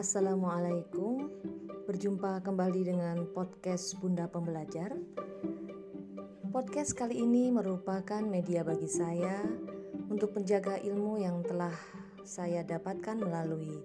[0.00, 1.28] Assalamualaikum,
[1.84, 4.96] berjumpa kembali dengan podcast Bunda Pembelajar.
[6.48, 9.44] Podcast kali ini merupakan media bagi saya
[10.08, 11.76] untuk menjaga ilmu yang telah
[12.24, 13.76] saya dapatkan melalui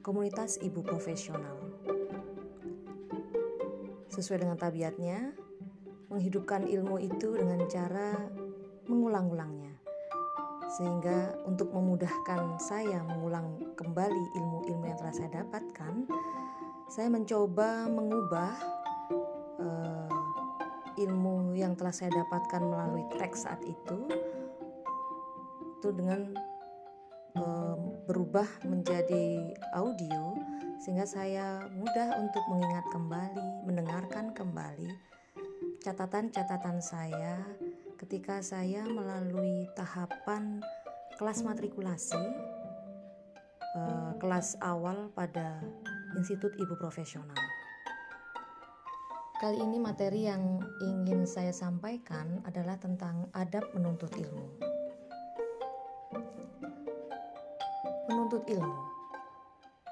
[0.00, 1.60] komunitas ibu profesional.
[4.08, 5.36] Sesuai dengan tabiatnya,
[6.08, 8.16] menghidupkan ilmu itu dengan cara
[8.88, 9.77] mengulang-ulangnya
[10.68, 15.94] sehingga untuk memudahkan saya mengulang kembali ilmu-ilmu yang telah saya dapatkan,
[16.92, 18.52] saya mencoba mengubah
[19.60, 20.08] uh,
[21.00, 24.08] ilmu yang telah saya dapatkan melalui teks saat itu
[25.78, 26.34] itu dengan
[27.38, 27.78] uh,
[28.10, 30.34] berubah menjadi audio
[30.82, 34.90] sehingga saya mudah untuk mengingat kembali, mendengarkan kembali
[35.82, 37.38] catatan-catatan saya
[37.98, 40.62] ketika saya melalui tahapan
[41.18, 42.22] kelas matrikulasi
[43.74, 45.58] uh, kelas awal pada
[46.14, 47.34] Institut Ibu Profesional.
[49.42, 54.46] Kali ini materi yang ingin saya sampaikan adalah tentang adab menuntut ilmu.
[58.10, 58.78] Menuntut ilmu.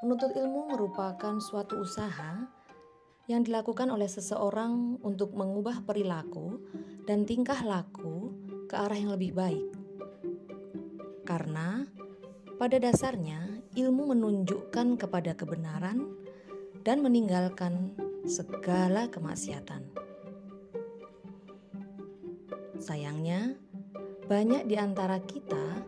[0.03, 2.56] Menuntut ilmu merupakan suatu usaha
[3.27, 6.63] yang dilakukan oleh seseorang untuk mengubah perilaku
[7.11, 8.31] dan tingkah laku
[8.71, 9.67] ke arah yang lebih baik.
[11.27, 11.83] Karena
[12.55, 16.07] pada dasarnya ilmu menunjukkan kepada kebenaran
[16.87, 17.99] dan meninggalkan
[18.31, 19.83] segala kemaksiatan.
[22.79, 23.59] Sayangnya,
[24.31, 25.83] banyak di antara kita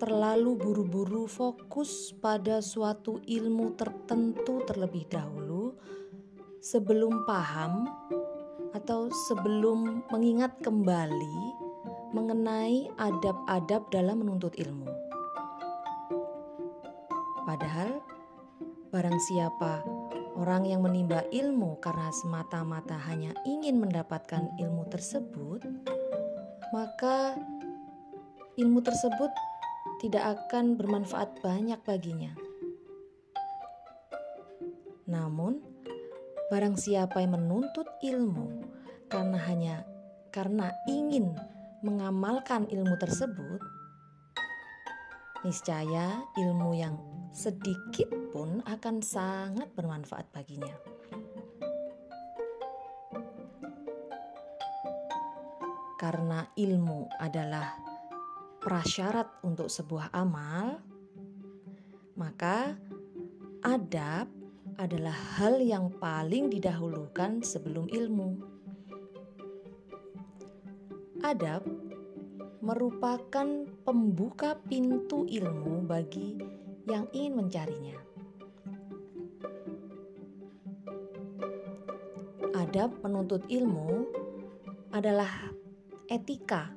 [0.00, 5.43] terlalu buru-buru fokus pada suatu ilmu tertentu terlebih dahulu
[6.64, 7.84] sebelum paham
[8.72, 11.36] atau sebelum mengingat kembali
[12.16, 14.88] mengenai adab-adab dalam menuntut ilmu.
[17.44, 18.00] Padahal,
[18.88, 19.84] barang siapa
[20.40, 25.60] orang yang menimba ilmu karena semata-mata hanya ingin mendapatkan ilmu tersebut,
[26.72, 27.36] maka
[28.56, 29.28] ilmu tersebut
[30.00, 32.32] tidak akan bermanfaat banyak baginya.
[35.04, 35.73] Namun,
[36.52, 38.68] Barang siapa yang menuntut ilmu
[39.08, 39.76] karena hanya
[40.34, 41.32] karena ingin
[41.86, 43.62] mengamalkan ilmu tersebut,
[45.46, 46.96] niscaya ilmu yang
[47.30, 50.74] sedikit pun akan sangat bermanfaat baginya.
[55.94, 57.78] Karena ilmu adalah
[58.58, 60.82] prasyarat untuk sebuah amal,
[62.18, 62.74] maka
[63.62, 64.33] adab
[64.78, 68.42] adalah hal yang paling didahulukan sebelum ilmu.
[71.24, 71.64] Adab
[72.64, 73.48] merupakan
[73.84, 76.36] pembuka pintu ilmu bagi
[76.84, 77.98] yang ingin mencarinya.
[82.56, 84.08] Adab menuntut ilmu
[84.92, 85.30] adalah
[86.08, 86.72] etika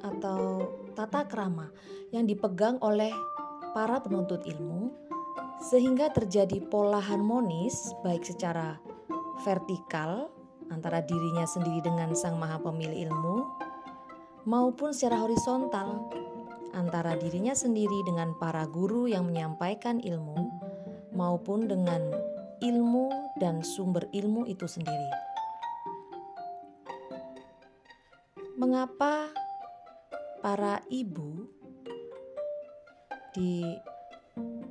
[0.00, 0.66] atau
[0.96, 1.70] tata krama
[2.10, 3.12] yang dipegang oleh
[3.70, 5.09] para penuntut ilmu
[5.60, 8.80] sehingga terjadi pola harmonis baik secara
[9.44, 10.32] vertikal
[10.72, 13.44] antara dirinya sendiri dengan sang maha pemilik ilmu
[14.48, 16.08] maupun secara horizontal
[16.72, 20.48] antara dirinya sendiri dengan para guru yang menyampaikan ilmu
[21.12, 22.08] maupun dengan
[22.62, 23.10] ilmu
[23.40, 25.10] dan sumber ilmu itu sendiri.
[28.60, 29.32] Mengapa
[30.44, 31.48] para ibu
[33.32, 33.64] di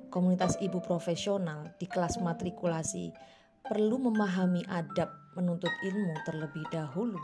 [0.09, 3.13] komunitas ibu profesional di kelas matrikulasi
[3.63, 7.21] perlu memahami adab menuntut ilmu terlebih dahulu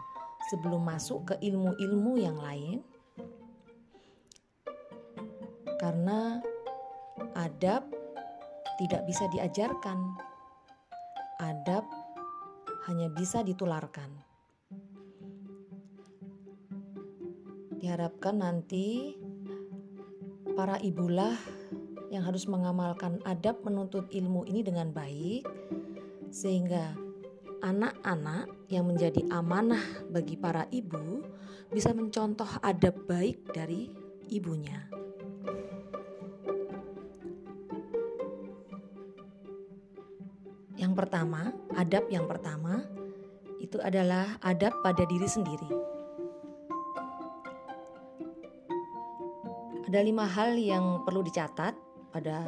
[0.53, 2.85] sebelum masuk ke ilmu-ilmu yang lain?
[5.81, 6.39] Karena
[7.35, 7.89] adab
[8.77, 9.97] tidak bisa diajarkan.
[11.41, 11.83] Adab
[12.87, 14.07] hanya bisa ditularkan.
[17.75, 19.17] Diharapkan nanti
[20.55, 21.35] para ibulah
[22.15, 25.43] yang harus mengamalkan adab menuntut ilmu ini dengan baik,
[26.31, 26.95] sehingga
[27.59, 31.27] anak-anak yang menjadi amanah bagi para ibu
[31.75, 33.91] bisa mencontoh adab baik dari
[34.31, 34.87] ibunya.
[40.79, 42.87] Yang pertama, adab yang pertama
[43.59, 45.71] itu adalah adab pada diri sendiri.
[49.85, 51.84] Ada lima hal yang perlu dicatat
[52.15, 52.47] pada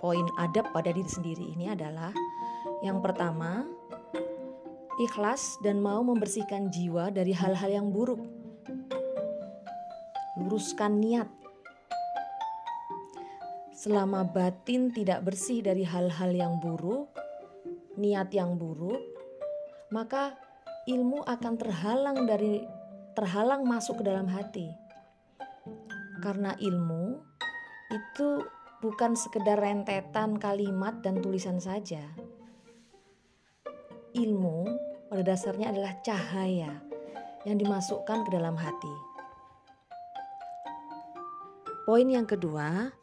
[0.00, 2.08] poin adab pada diri sendiri ini adalah
[2.80, 3.68] yang pertama,
[4.96, 8.24] ikhlas dan mau membersihkan jiwa dari hal-hal yang buruk.
[10.40, 11.28] Luruskan niat.
[13.80, 17.08] selama batin tidak bersih dari hal-hal yang buruk,
[17.96, 19.00] niat yang buruk,
[19.88, 20.36] maka
[20.84, 22.60] ilmu akan terhalang dari
[23.16, 24.68] terhalang masuk ke dalam hati.
[26.20, 27.29] Karena ilmu
[27.90, 28.46] itu
[28.80, 32.00] bukan sekedar rentetan kalimat dan tulisan saja.
[34.14, 34.58] Ilmu
[35.10, 36.80] pada dasarnya adalah cahaya
[37.44, 38.94] yang dimasukkan ke dalam hati.
[41.84, 42.94] Poin yang kedua,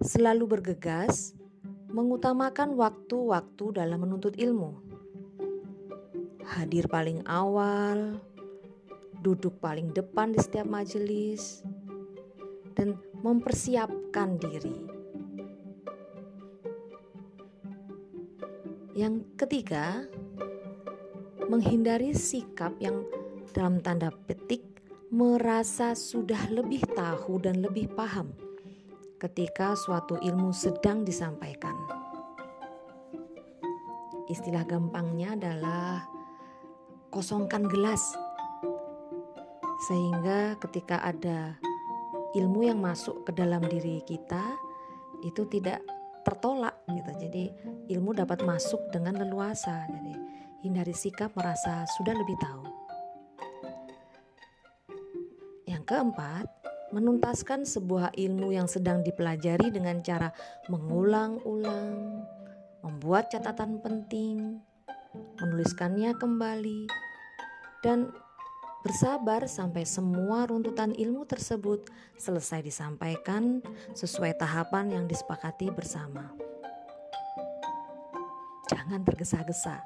[0.00, 1.36] selalu bergegas
[1.92, 4.80] mengutamakan waktu-waktu dalam menuntut ilmu.
[6.44, 8.18] Hadir paling awal,
[9.20, 11.64] duduk paling depan di setiap majelis,
[12.76, 14.76] dan mempersiapkan diri.
[18.92, 20.04] Yang ketiga,
[21.48, 23.00] menghindari sikap yang
[23.56, 24.60] dalam tanda petik
[25.08, 28.28] merasa sudah lebih tahu dan lebih paham
[29.16, 31.72] ketika suatu ilmu sedang disampaikan.
[34.28, 36.04] Istilah gampangnya adalah
[37.08, 38.04] kosongkan gelas,
[39.88, 41.56] sehingga ketika ada
[42.34, 44.42] ilmu yang masuk ke dalam diri kita
[45.22, 45.80] itu tidak
[46.26, 47.12] tertolak gitu.
[47.14, 47.44] Jadi
[47.94, 49.86] ilmu dapat masuk dengan leluasa.
[49.86, 50.14] Jadi
[50.66, 52.64] hindari sikap merasa sudah lebih tahu.
[55.68, 56.46] Yang keempat,
[56.94, 60.32] menuntaskan sebuah ilmu yang sedang dipelajari dengan cara
[60.72, 62.24] mengulang-ulang,
[62.80, 64.62] membuat catatan penting,
[65.42, 66.88] menuliskannya kembali,
[67.84, 68.08] dan
[68.84, 71.88] bersabar sampai semua runtutan ilmu tersebut
[72.20, 73.64] selesai disampaikan
[73.96, 76.28] sesuai tahapan yang disepakati bersama.
[78.68, 79.80] Jangan tergesa-gesa.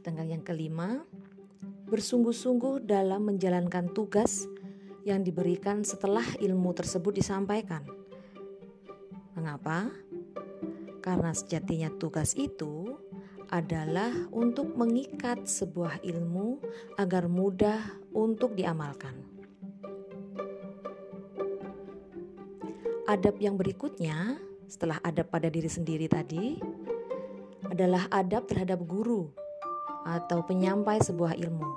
[0.00, 1.04] Sedangkan yang kelima,
[1.92, 4.48] bersungguh-sungguh dalam menjalankan tugas
[5.04, 7.84] yang diberikan setelah ilmu tersebut disampaikan.
[9.36, 9.92] Mengapa?
[11.04, 12.96] Karena sejatinya tugas itu
[13.48, 16.60] adalah untuk mengikat sebuah ilmu
[17.00, 17.80] agar mudah
[18.12, 19.16] untuk diamalkan.
[23.08, 24.36] Adab yang berikutnya,
[24.68, 26.60] setelah adab pada diri sendiri tadi,
[27.72, 29.32] adalah adab terhadap guru
[30.04, 31.68] atau penyampai sebuah ilmu.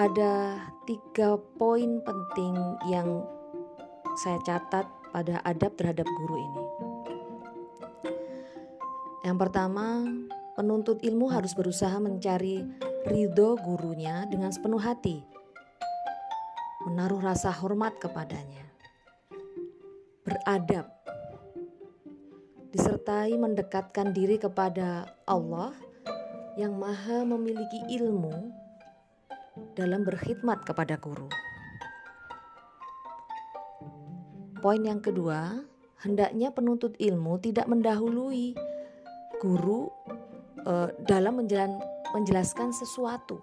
[0.00, 2.56] Ada tiga poin penting
[2.88, 3.20] yang
[4.16, 6.81] saya catat pada adab terhadap guru ini.
[9.22, 10.02] Yang pertama,
[10.58, 12.66] penuntut ilmu harus berusaha mencari
[13.06, 15.22] ridho gurunya dengan sepenuh hati,
[16.90, 18.66] menaruh rasa hormat kepadanya,
[20.26, 20.90] beradab.
[22.74, 25.70] Disertai mendekatkan diri kepada Allah
[26.58, 28.50] yang Maha memiliki ilmu
[29.78, 31.30] dalam berkhidmat kepada guru.
[34.58, 35.62] Poin yang kedua,
[36.02, 38.71] hendaknya penuntut ilmu tidak mendahului
[39.42, 39.90] guru
[40.62, 41.82] eh, dalam menjalan,
[42.14, 43.42] menjelaskan sesuatu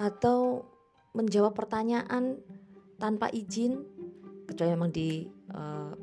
[0.00, 0.66] atau
[1.14, 2.40] menjawab pertanyaan
[2.98, 3.84] tanpa izin
[4.48, 5.94] kecuali memang di uh,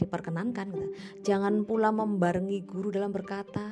[0.00, 0.88] diperkenankan gitu.
[1.20, 3.68] Jangan pula membarengi guru dalam berkata,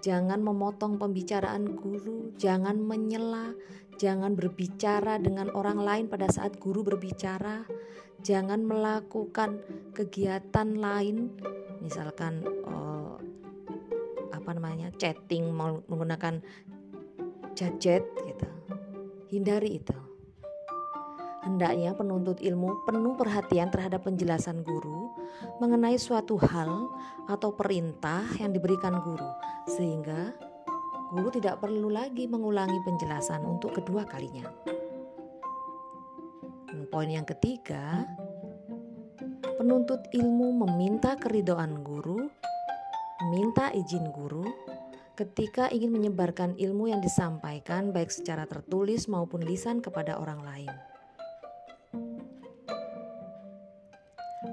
[0.00, 3.52] jangan memotong pembicaraan guru, jangan menyela,
[4.00, 7.68] jangan berbicara dengan orang lain pada saat guru berbicara,
[8.24, 9.60] jangan melakukan
[9.92, 11.32] kegiatan lain,
[11.84, 13.16] misalkan uh,
[14.32, 16.40] apa namanya chatting menggunakan
[17.52, 18.48] gadget gitu.
[19.30, 20.09] Hindari itu.
[21.40, 25.08] Hendaknya penuntut ilmu penuh perhatian terhadap penjelasan guru
[25.56, 26.92] mengenai suatu hal
[27.24, 29.30] atau perintah yang diberikan guru,
[29.64, 30.36] sehingga
[31.08, 34.52] guru tidak perlu lagi mengulangi penjelasan untuk kedua kalinya.
[36.68, 38.04] Dan poin yang ketiga,
[39.56, 42.28] penuntut ilmu meminta keridoan guru,
[43.24, 44.44] meminta izin guru
[45.16, 50.89] ketika ingin menyebarkan ilmu yang disampaikan baik secara tertulis maupun lisan kepada orang lain.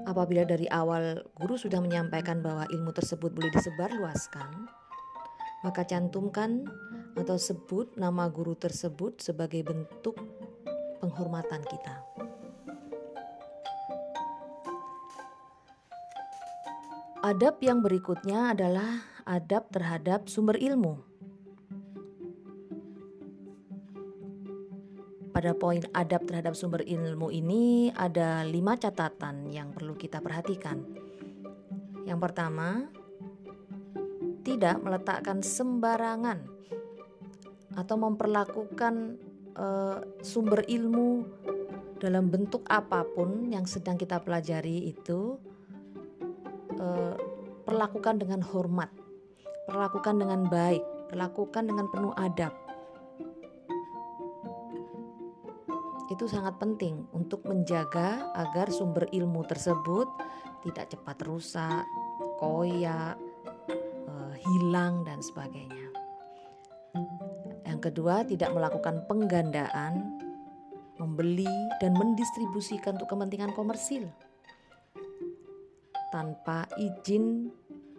[0.08, 4.64] Apabila dari awal guru sudah menyampaikan bahwa ilmu tersebut boleh disebarluaskan,
[5.60, 6.64] maka cantumkan
[7.12, 10.16] atau sebut nama guru tersebut sebagai bentuk
[11.04, 12.00] penghormatan kita.
[17.20, 21.07] Adab yang berikutnya adalah adab terhadap sumber ilmu.
[25.38, 30.82] Pada poin adab terhadap sumber ilmu ini ada lima catatan yang perlu kita perhatikan.
[32.02, 32.90] Yang pertama,
[34.42, 36.42] tidak meletakkan sembarangan
[37.78, 39.14] atau memperlakukan
[39.54, 41.22] uh, sumber ilmu
[42.02, 45.38] dalam bentuk apa pun yang sedang kita pelajari itu
[46.82, 47.14] uh,
[47.62, 48.90] perlakukan dengan hormat,
[49.70, 50.82] perlakukan dengan baik,
[51.14, 52.67] perlakukan dengan penuh adab.
[56.08, 60.08] Itu sangat penting untuk menjaga agar sumber ilmu tersebut
[60.64, 61.84] tidak cepat rusak,
[62.40, 63.20] koyak,
[64.08, 65.92] uh, hilang dan sebagainya.
[67.68, 70.18] Yang kedua, tidak melakukan penggandaan,
[70.98, 74.08] membeli dan mendistribusikan untuk kepentingan komersil
[76.08, 77.52] tanpa izin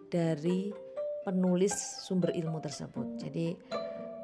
[0.10, 0.74] dari
[1.22, 1.74] penulis
[2.04, 3.08] sumber ilmu tersebut.
[3.22, 3.54] Jadi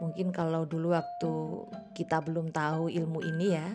[0.03, 1.33] mungkin kalau dulu waktu
[1.95, 3.67] kita belum tahu ilmu ini ya,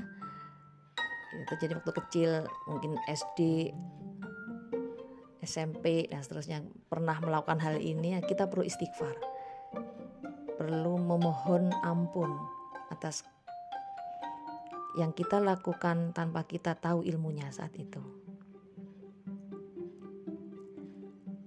[1.46, 2.30] itu jadi waktu kecil
[2.68, 3.70] mungkin SD,
[5.40, 6.60] SMP dan seterusnya
[6.90, 9.40] pernah melakukan hal ini, ya kita perlu istighfar
[10.60, 12.28] perlu memohon ampun
[12.92, 13.24] atas
[15.00, 18.04] yang kita lakukan tanpa kita tahu ilmunya saat itu.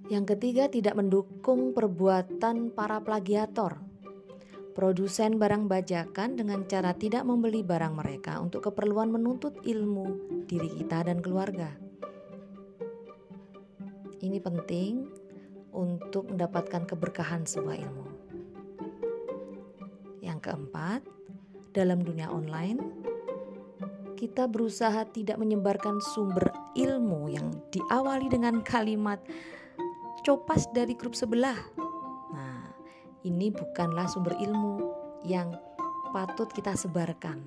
[0.10, 3.83] Yang ketiga, tidak mendukung perbuatan para plagiator.
[4.74, 10.06] Produsen barang bajakan dengan cara tidak membeli barang mereka untuk keperluan menuntut ilmu
[10.50, 11.70] diri kita dan keluarga.
[14.20, 15.06] Ini penting
[15.74, 18.14] untuk mendapatkan keberkahan sebuah ilmu
[20.44, 21.08] keempat,
[21.72, 22.78] dalam dunia online,
[24.20, 29.24] kita berusaha tidak menyebarkan sumber ilmu yang diawali dengan kalimat
[30.28, 31.58] copas dari grup sebelah.
[33.24, 34.84] Ini bukanlah sumber ilmu
[35.24, 35.56] yang
[36.12, 37.40] patut kita sebarkan.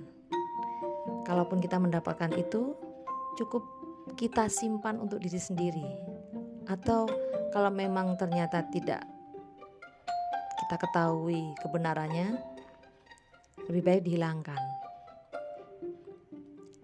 [1.28, 2.72] Kalaupun kita mendapatkan itu,
[3.36, 3.60] cukup
[4.16, 5.84] kita simpan untuk diri sendiri.
[6.64, 7.04] Atau
[7.52, 9.04] kalau memang ternyata tidak
[10.64, 12.40] kita ketahui kebenarannya,
[13.68, 14.58] lebih baik dihilangkan.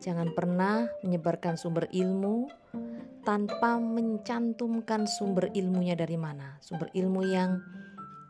[0.04, 2.44] Jangan pernah menyebarkan sumber ilmu
[3.24, 6.58] tanpa mencantumkan sumber ilmunya dari mana.
[6.60, 7.62] Sumber ilmu yang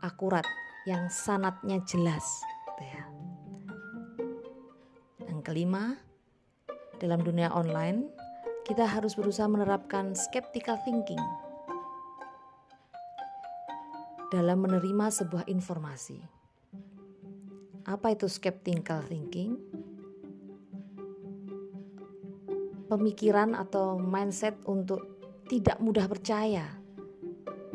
[0.02, 0.44] akurat,
[0.84, 2.26] yang sanatnya jelas.
[2.74, 3.04] Gitu ya.
[5.30, 5.96] Yang kelima,
[6.98, 8.10] dalam dunia online,
[8.62, 11.18] kita harus berusaha menerapkan skeptical thinking
[14.30, 16.16] dalam menerima sebuah informasi.
[17.84, 19.58] Apa itu skeptical thinking?
[22.86, 25.18] Pemikiran atau mindset untuk
[25.50, 26.64] tidak mudah percaya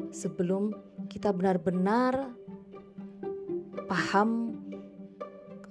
[0.09, 0.71] sebelum
[1.07, 2.35] kita benar-benar
[3.87, 4.59] paham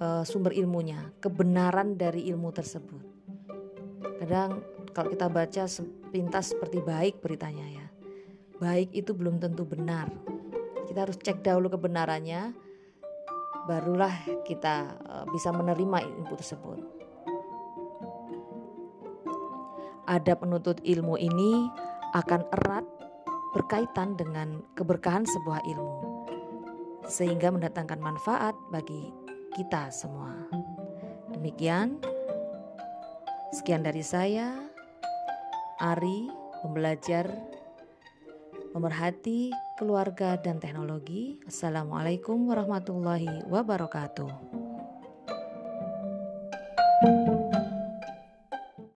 [0.01, 3.03] uh, sumber ilmunya, kebenaran dari ilmu tersebut.
[4.17, 7.85] Kadang kalau kita baca sepintas seperti baik beritanya ya.
[8.57, 10.09] Baik itu belum tentu benar.
[10.89, 12.57] Kita harus cek dahulu kebenarannya
[13.69, 14.15] barulah
[14.47, 16.79] kita eh, bisa menerima ilmu tersebut.
[20.07, 21.67] Ada penuntut ilmu ini
[22.15, 22.96] akan erat
[23.57, 26.29] berkaitan dengan keberkahan sebuah ilmu,
[27.09, 29.09] sehingga mendatangkan manfaat bagi
[29.57, 30.37] kita semua.
[31.33, 31.97] Demikian,
[33.57, 34.53] sekian dari saya,
[35.81, 36.29] Ari,
[36.61, 37.25] pembelajar
[38.77, 39.49] pemerhati
[39.81, 41.41] keluarga dan teknologi.
[41.49, 44.29] Assalamualaikum warahmatullahi wabarakatuh.